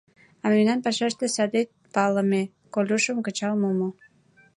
[0.43, 2.41] А мемнан пашаште садет палыме:
[2.73, 3.89] Колюшым кычал мумо.